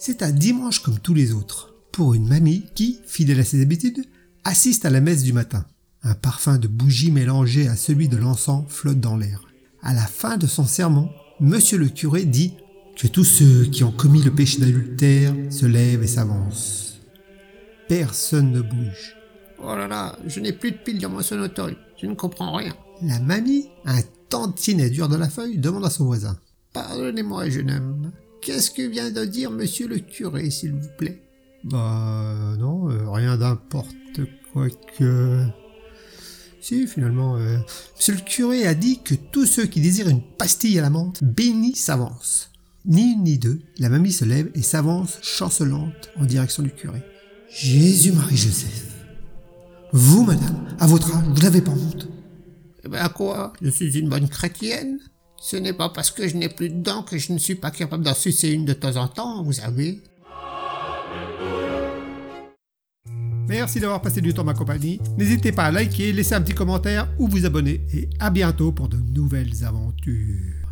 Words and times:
C'est 0.00 0.22
un 0.22 0.30
dimanche 0.30 0.78
comme 0.80 1.00
tous 1.00 1.12
les 1.12 1.32
autres, 1.32 1.74
pour 1.90 2.14
une 2.14 2.28
mamie 2.28 2.66
qui, 2.76 3.00
fidèle 3.04 3.40
à 3.40 3.44
ses 3.44 3.60
habitudes, 3.60 4.04
assiste 4.44 4.84
à 4.84 4.90
la 4.90 5.00
messe 5.00 5.24
du 5.24 5.32
matin. 5.32 5.66
Un 6.04 6.14
parfum 6.14 6.56
de 6.56 6.68
bougie 6.68 7.10
mélangé 7.10 7.66
à 7.66 7.74
celui 7.74 8.08
de 8.08 8.16
l'encens 8.16 8.64
flotte 8.68 9.00
dans 9.00 9.16
l'air. 9.16 9.42
À 9.82 9.94
la 9.94 10.06
fin 10.06 10.36
de 10.36 10.46
son 10.46 10.64
sermon, 10.64 11.10
monsieur 11.40 11.78
le 11.78 11.88
curé 11.88 12.24
dit 12.24 12.54
que 12.96 13.08
tous 13.08 13.24
ceux 13.24 13.64
qui 13.64 13.82
ont 13.82 13.90
commis 13.90 14.22
le 14.22 14.32
péché 14.32 14.60
d'adultère 14.60 15.34
se 15.50 15.66
lèvent 15.66 16.04
et 16.04 16.08
s'avancent. 16.08 17.00
Personne 17.88 18.52
ne 18.52 18.60
bouge. 18.60 19.16
Oh 19.60 19.74
là 19.74 19.88
là, 19.88 20.16
je 20.26 20.38
n'ai 20.38 20.52
plus 20.52 20.70
de 20.70 20.76
piles 20.76 21.00
dans 21.00 21.10
mon 21.10 21.22
sonotone. 21.22 21.74
Je 22.00 22.06
ne 22.06 22.14
comprends 22.14 22.54
rien. 22.54 22.74
La 23.02 23.18
mamie, 23.18 23.68
un 23.84 24.00
tantinet 24.28 24.90
dur 24.90 25.08
de 25.08 25.16
la 25.16 25.28
feuille, 25.28 25.58
demande 25.58 25.84
à 25.84 25.90
son 25.90 26.04
voisin. 26.04 26.38
Pardonnez-moi, 26.72 27.48
jeune 27.50 27.72
homme. 27.72 27.97
Qu'est-ce 28.42 28.70
que 28.70 28.82
vient 28.82 29.10
de 29.10 29.24
dire 29.24 29.50
monsieur 29.50 29.88
le 29.88 29.98
curé, 29.98 30.50
s'il 30.50 30.72
vous 30.72 30.88
plaît? 30.96 31.22
Bah 31.64 32.54
non, 32.58 32.90
euh, 32.90 33.10
rien 33.10 33.36
d'importe 33.36 33.94
quoi 34.52 34.68
que... 34.96 35.44
Si, 36.60 36.86
finalement, 36.86 37.36
euh, 37.36 37.58
monsieur 37.96 38.14
le 38.14 38.20
curé 38.20 38.66
a 38.66 38.74
dit 38.74 39.00
que 39.02 39.14
tous 39.14 39.46
ceux 39.46 39.66
qui 39.66 39.80
désirent 39.80 40.08
une 40.08 40.22
pastille 40.22 40.78
à 40.78 40.82
la 40.82 40.90
menthe, 40.90 41.22
béni 41.22 41.74
s'avancent. 41.74 42.50
Ni 42.84 43.12
une 43.12 43.24
ni 43.24 43.38
deux, 43.38 43.60
la 43.78 43.88
mamie 43.88 44.12
se 44.12 44.24
lève 44.24 44.50
et 44.54 44.62
s'avance 44.62 45.18
chancelante 45.22 46.10
en 46.16 46.24
direction 46.24 46.62
du 46.62 46.70
curé. 46.70 47.02
Jésus-Marie-Joseph. 47.50 48.94
Vous, 49.92 50.24
madame, 50.24 50.76
à 50.78 50.86
votre 50.86 51.14
âge, 51.16 51.24
vous 51.28 51.42
n'avez 51.42 51.60
pas 51.60 51.72
honte? 51.72 52.08
Eh 52.84 52.88
ben 52.88 53.08
quoi? 53.08 53.52
Je 53.62 53.70
suis 53.70 53.98
une 53.98 54.08
bonne 54.08 54.28
chrétienne. 54.28 54.98
Ce 55.40 55.56
n'est 55.56 55.72
pas 55.72 55.88
parce 55.88 56.10
que 56.10 56.26
je 56.26 56.36
n'ai 56.36 56.48
plus 56.48 56.68
de 56.68 56.82
dents 56.82 57.02
que 57.02 57.16
je 57.16 57.32
ne 57.32 57.38
suis 57.38 57.54
pas 57.54 57.70
capable 57.70 58.04
d'en 58.04 58.14
sucer 58.14 58.50
une 58.50 58.64
de 58.64 58.72
temps 58.72 58.96
en 58.96 59.08
temps, 59.08 59.42
vous 59.42 59.52
savez. 59.52 60.00
Merci 63.48 63.80
d'avoir 63.80 64.02
passé 64.02 64.20
du 64.20 64.34
temps 64.34 64.44
ma 64.44 64.52
compagnie. 64.52 65.00
N'hésitez 65.16 65.52
pas 65.52 65.64
à 65.64 65.70
liker, 65.70 66.12
laisser 66.12 66.34
un 66.34 66.42
petit 66.42 66.54
commentaire 66.54 67.08
ou 67.18 67.28
vous 67.28 67.46
abonner. 67.46 67.80
Et 67.94 68.10
à 68.18 68.30
bientôt 68.30 68.72
pour 68.72 68.88
de 68.88 68.98
nouvelles 68.98 69.64
aventures. 69.64 70.67